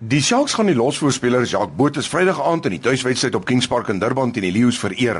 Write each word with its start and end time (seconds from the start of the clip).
Die 0.00 0.22
Sharks 0.24 0.54
gaan 0.56 0.70
die 0.70 0.74
losvoorspeler 0.78 1.42
Jacques 1.44 1.76
Botha 1.76 2.00
Vrydag 2.00 2.38
aand 2.40 2.64
in 2.64 2.72
die 2.72 2.80
tuiswedstryd 2.80 3.34
op 3.36 3.44
Kings 3.44 3.66
Park 3.68 3.90
in 3.92 3.98
Durban 4.00 4.30
teen 4.32 4.46
die 4.46 4.52
Lions 4.54 4.78
vereer. 4.80 5.18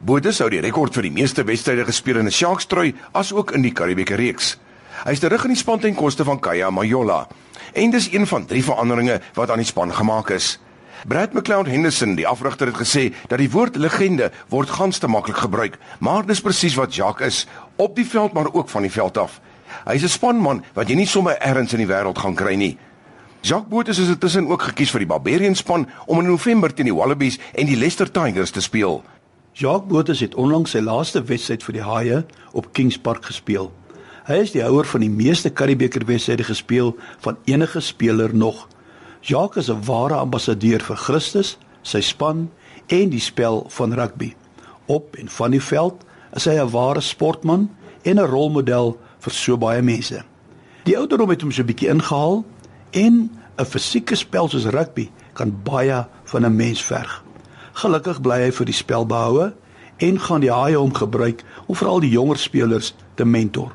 Botha 0.00 0.32
sou 0.32 0.46
die 0.48 0.62
rekord 0.64 0.94
vir 0.96 1.04
die 1.04 1.10
meeste 1.12 1.44
wedstryde 1.44 1.84
gespeel 1.84 2.22
in 2.22 2.26
'n 2.26 2.32
Sharks 2.32 2.64
trui 2.64 2.94
as 3.12 3.34
ook 3.36 3.52
in 3.52 3.60
die 3.60 3.74
Karibieke 3.76 4.16
reeks. 4.16 4.56
Hy 5.04 5.12
is 5.12 5.20
terug 5.20 5.44
in 5.44 5.52
die 5.52 5.60
span 5.60 5.80
ten 5.80 5.94
koste 5.94 6.24
van 6.24 6.40
Kaya 6.40 6.70
Majola. 6.70 7.28
En 7.74 7.90
dis 7.90 8.08
een 8.12 8.26
van 8.26 8.46
drie 8.46 8.64
veranderinge 8.64 9.20
wat 9.34 9.50
aan 9.50 9.58
die 9.58 9.66
span 9.66 9.92
gemaak 9.92 10.30
is. 10.30 10.58
Brad 11.06 11.34
McLeod 11.34 11.66
Henderson, 11.66 12.14
die 12.14 12.26
afrigter 12.26 12.66
het 12.66 12.76
gesê 12.76 13.12
dat 13.28 13.38
die 13.38 13.50
woord 13.50 13.76
legende 13.76 14.32
word 14.48 14.70
gans 14.70 14.98
te 14.98 15.08
maklik 15.08 15.36
gebruik, 15.36 15.78
maar 16.00 16.24
dis 16.24 16.40
presies 16.40 16.74
wat 16.74 16.94
Jacques 16.94 17.26
is, 17.26 17.46
op 17.76 17.94
die 17.94 18.06
veld 18.06 18.32
maar 18.32 18.48
ook 18.52 18.68
van 18.68 18.82
die 18.82 18.92
veld 18.92 19.18
af. 19.18 19.40
Hy's 19.84 20.02
'n 20.02 20.08
spanman 20.08 20.64
wat 20.74 20.88
jy 20.88 20.96
nie 20.96 21.06
sommer 21.06 21.36
ergens 21.38 21.72
in 21.72 21.78
die 21.78 21.94
wêreld 21.94 22.18
gaan 22.18 22.34
kry 22.34 22.54
nie. 22.54 22.78
Jacques 23.42 23.68
Botha 23.68 23.90
is 23.90 24.08
intussen 24.08 24.48
ook 24.48 24.62
gekies 24.62 24.90
vir 24.90 25.04
die 25.04 25.08
Barbarian 25.10 25.54
span 25.54 25.86
om 26.06 26.18
in 26.18 26.26
November 26.26 26.72
teen 26.74 26.88
die 26.88 26.94
Wallabies 26.94 27.38
en 27.54 27.68
die 27.68 27.76
Leicester 27.76 28.10
Tigers 28.10 28.50
te 28.50 28.60
speel. 28.60 29.02
Jacques 29.52 29.88
Botha 29.88 30.14
het 30.18 30.34
onlangs 30.34 30.74
sy 30.74 30.80
laaste 30.82 31.22
wedstryd 31.28 31.62
vir 31.62 31.76
die 31.76 31.84
Haie 31.84 32.22
op 32.52 32.72
Kings 32.72 32.98
Park 32.98 33.28
gespeel. 33.28 33.70
Hy 34.26 34.40
is 34.42 34.50
die 34.56 34.64
houer 34.64 34.88
van 34.90 35.04
die 35.04 35.12
meeste 35.12 35.52
Karibeker 35.54 36.02
wedstryde 36.08 36.48
gespeel 36.48 36.96
van 37.22 37.38
enige 37.46 37.80
speler 37.80 38.34
nog. 38.34 38.66
Jacques 39.22 39.68
is 39.68 39.70
'n 39.70 39.84
ware 39.86 40.14
ambassadeur 40.14 40.80
vir 40.80 40.96
Christus, 40.96 41.58
sy 41.82 42.00
span 42.00 42.50
en 42.88 43.10
die 43.10 43.20
spel 43.20 43.66
van 43.68 43.92
rugby. 43.94 44.34
Op 44.86 45.16
en 45.16 45.28
van 45.28 45.50
die 45.50 45.62
veld 45.62 46.04
is 46.34 46.44
hy 46.44 46.58
'n 46.58 46.70
ware 46.70 47.00
sportman 47.00 47.70
en 48.02 48.18
'n 48.18 48.26
rolmodel 48.26 48.98
vir 49.20 49.32
so 49.32 49.56
baie 49.56 49.82
mense. 49.82 50.24
Die 50.84 50.98
ouderdom 50.98 51.30
het 51.30 51.42
hom 51.42 51.52
so 51.52 51.62
'n 51.62 51.66
bietjie 51.66 51.88
ingehaal 51.88 52.44
en 52.96 53.30
'n 53.56 53.64
fisieke 53.64 54.16
spel 54.16 54.48
soos 54.48 54.64
rugby 54.64 55.10
kan 55.32 55.52
baie 55.62 56.06
van 56.24 56.44
'n 56.44 56.56
mens 56.56 56.82
verg. 56.82 57.22
Gelukkig 57.72 58.20
bly 58.20 58.38
hy 58.42 58.50
vir 58.52 58.66
die 58.66 58.74
spel 58.74 59.06
behoue 59.06 59.52
en 59.96 60.20
gaan 60.20 60.40
die 60.40 60.52
haie 60.52 60.76
hom 60.76 60.94
gebruik 60.94 61.44
om 61.66 61.76
veral 61.76 62.00
die 62.00 62.10
jonger 62.10 62.38
spelers 62.38 62.94
te 63.14 63.24
mentor. 63.24 63.72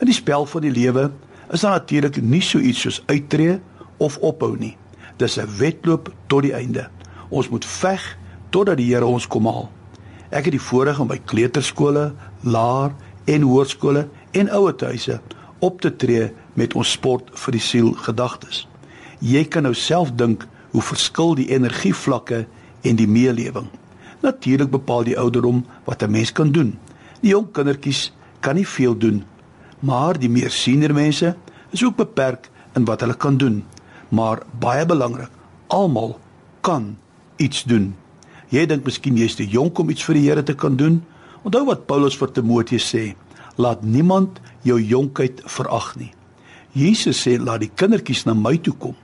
In 0.00 0.06
die 0.06 0.14
spel 0.14 0.46
van 0.46 0.62
die 0.62 0.70
lewe 0.70 1.10
is 1.50 1.60
daar 1.60 1.80
natuurlik 1.80 2.22
nie 2.22 2.42
so 2.42 2.58
iets 2.58 2.80
soos 2.80 3.02
uittreë 3.06 3.60
of 3.98 4.18
ophou 4.18 4.56
nie. 4.58 4.76
Dis 5.16 5.38
'n 5.38 5.48
wedloop 5.58 6.12
tot 6.26 6.42
die 6.42 6.52
einde. 6.52 6.88
Ons 7.28 7.48
moet 7.48 7.64
veg 7.64 8.16
totdat 8.50 8.76
die 8.76 8.94
Here 8.94 9.06
ons 9.06 9.26
kom 9.26 9.46
haal. 9.46 9.70
Ek 10.30 10.44
het 10.44 10.52
die 10.52 10.60
voorreg 10.60 11.00
om 11.00 11.08
by 11.08 11.18
kleuterskole, 11.24 12.12
laer 12.42 12.92
en 13.24 13.42
hoërskole 13.42 14.08
en 14.32 14.50
ouerhuise 14.50 15.20
op 15.58 15.80
te 15.80 15.96
tree 15.96 16.32
met 16.58 16.74
ons 16.74 16.90
sport 16.98 17.30
vir 17.38 17.54
die 17.54 17.62
siel 17.62 17.92
gedagtes. 18.06 18.66
Jy 19.22 19.44
kan 19.50 19.66
nou 19.66 19.74
self 19.74 20.10
dink 20.18 20.46
hoe 20.74 20.84
verskil 20.84 21.36
die 21.38 21.48
energievlakke 21.54 22.44
en 22.86 22.98
die 22.98 23.08
meelewing. 23.08 23.68
Natuurlik 24.22 24.70
bepaal 24.74 25.06
die 25.06 25.18
ouderdom 25.18 25.64
wat 25.86 26.02
'n 26.02 26.10
mens 26.10 26.32
kan 26.32 26.52
doen. 26.52 26.78
Die 27.22 27.30
jong 27.30 27.52
kindertjies 27.52 28.12
kan 28.40 28.54
nie 28.54 28.66
veel 28.66 28.98
doen, 28.98 29.24
maar 29.80 30.18
die 30.18 30.28
meer 30.28 30.50
senior 30.50 30.94
mense 30.94 31.36
is 31.70 31.84
ook 31.84 31.96
beperk 31.96 32.50
in 32.74 32.84
wat 32.84 33.00
hulle 33.00 33.16
kan 33.16 33.36
doen. 33.36 33.64
Maar 34.08 34.42
baie 34.58 34.86
belangrik, 34.86 35.30
almal 35.66 36.18
kan 36.60 36.96
iets 37.36 37.64
doen. 37.64 37.94
Jy 38.48 38.66
dink 38.66 38.84
miskien 38.84 39.16
jy's 39.16 39.34
te 39.34 39.46
jonk 39.46 39.78
om 39.78 39.90
iets 39.90 40.04
vir 40.04 40.14
die 40.14 40.28
Here 40.28 40.42
te 40.42 40.54
kan 40.54 40.76
doen? 40.76 41.02
Onthou 41.42 41.64
wat 41.68 41.86
Paulus 41.86 42.16
vir 42.16 42.32
Timoteus 42.32 42.94
sê: 42.94 43.14
Laat 43.56 43.82
niemand 43.82 44.40
jou 44.62 44.80
jonkheid 44.80 45.42
verag 45.44 45.96
nie. 45.96 46.12
Jesus 46.72 47.22
sê 47.24 47.38
laat 47.38 47.62
die 47.64 47.72
kindertjies 47.72 48.26
na 48.26 48.34
my 48.36 48.56
toe 48.60 48.74
kom. 48.76 48.96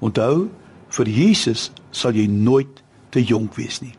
Onthou, 0.00 0.48
vir 0.94 1.10
Jesus 1.10 1.70
sal 1.92 2.16
jy 2.16 2.26
nooit 2.30 2.82
te 3.14 3.22
jonk 3.22 3.56
wees 3.58 3.80
nie. 3.82 3.94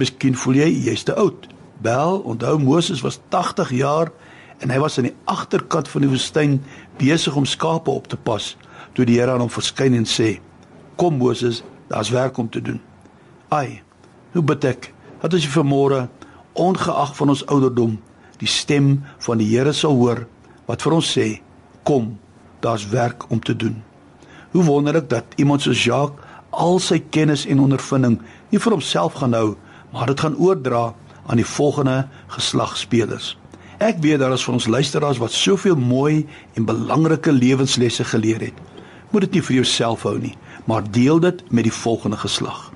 Miskien 0.00 0.36
voel 0.38 0.62
jy 0.62 0.70
jy's 0.88 1.04
te 1.04 1.14
oud. 1.16 1.48
Wel, 1.84 2.20
onthou 2.28 2.58
Moses 2.60 3.02
was 3.04 3.20
80 3.32 3.72
jaar 3.78 4.12
en 4.60 4.72
hy 4.72 4.78
was 4.80 4.98
aan 4.98 5.08
die 5.08 5.16
agterkant 5.30 5.88
van 5.88 6.04
die 6.04 6.10
woestyn 6.10 6.58
besig 7.00 7.36
om 7.36 7.48
skape 7.48 7.90
op 7.92 8.08
te 8.10 8.18
pas 8.20 8.54
toe 8.96 9.06
die 9.08 9.18
Here 9.20 9.32
aan 9.32 9.44
hom 9.44 9.52
verskyn 9.52 9.94
en 9.96 10.04
sê: 10.04 10.40
"Kom 10.96 11.16
Moses, 11.18 11.62
daar's 11.88 12.10
werk 12.10 12.38
om 12.38 12.48
te 12.48 12.60
doen." 12.60 12.80
Ai, 13.48 13.82
hoe 14.32 14.42
bid 14.42 14.64
ek 14.64 14.92
dat 15.22 15.34
as 15.34 15.44
jy 15.44 15.50
vanmôre 15.50 16.08
ongeag 16.54 17.16
van 17.16 17.28
ons 17.28 17.46
ouderdom 17.46 17.98
die 18.38 18.48
stem 18.48 19.04
van 19.18 19.38
die 19.38 19.48
Here 19.48 19.72
sal 19.72 19.96
hoor 19.96 20.26
wat 20.66 20.82
vir 20.82 20.92
ons 20.92 21.18
sê: 21.18 21.40
"Kom, 21.84 22.18
daar's 22.60 22.88
werk 22.88 23.30
om 23.30 23.40
te 23.40 23.56
doen." 23.56 23.82
Hoe 24.50 24.64
wonderlik 24.64 25.08
dat 25.10 25.24
iemand 25.36 25.62
soos 25.62 25.84
Jacques 25.84 26.24
al 26.50 26.78
sy 26.78 26.98
kennis 26.98 27.46
en 27.46 27.60
ondervinding 27.60 28.18
nie 28.50 28.58
vir 28.58 28.74
homself 28.74 29.20
gaan 29.20 29.32
hou, 29.32 29.56
maar 29.92 30.06
dit 30.06 30.20
gaan 30.20 30.36
oordra 30.36 30.94
aan 31.26 31.38
die 31.38 31.46
volgende 31.46 32.08
geslag 32.34 32.76
spelers. 32.76 33.36
Ek 33.80 34.00
weet 34.04 34.18
daar 34.20 34.34
is 34.36 34.44
vir 34.44 34.54
ons 34.58 34.66
luisteraars 34.66 35.20
wat 35.22 35.32
soveel 35.32 35.76
mooi 35.76 36.26
en 36.54 36.66
belangrike 36.68 37.32
lewenslesse 37.32 38.04
geleer 38.04 38.40
het. 38.50 38.58
Moet 39.10 39.28
dit 39.28 39.38
nie 39.38 39.44
vir 39.46 39.54
jouself 39.54 40.02
hou 40.02 40.18
nie, 40.18 40.36
maar 40.68 40.84
deel 40.90 41.20
dit 41.20 41.40
met 41.50 41.64
die 41.64 41.74
volgende 41.74 42.18
geslag. 42.20 42.68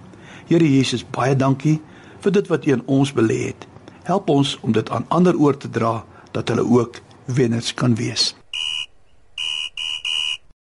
Here 0.49 0.65
Jesus, 0.65 1.05
baie 1.05 1.37
dankie 1.37 1.81
vir 2.25 2.33
dit 2.33 2.49
wat 2.49 2.66
U 2.66 2.72
in 2.72 2.87
ons 2.87 3.12
belê 3.12 3.51
het. 3.51 3.69
Help 4.05 4.31
ons 4.33 4.56
om 4.62 4.72
dit 4.72 4.91
aan 4.91 5.05
ander 5.09 5.37
oor 5.37 5.56
te 5.56 5.71
dra 5.71 6.05
dat 6.33 6.49
hulle 6.49 6.65
ook 6.65 7.01
wenners 7.25 7.75
kan 7.75 7.95
wees. 8.01 8.33